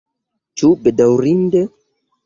[0.61, 1.65] Ĉu bedaŭrinde?